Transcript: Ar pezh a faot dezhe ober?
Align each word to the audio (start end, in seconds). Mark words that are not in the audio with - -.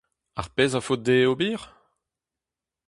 Ar 0.39 0.47
pezh 0.55 0.77
a 0.79 0.81
faot 0.83 1.01
dezhe 1.05 1.27
ober? 1.31 1.61